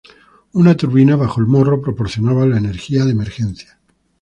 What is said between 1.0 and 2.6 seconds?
bajo el morro, proporcionaba la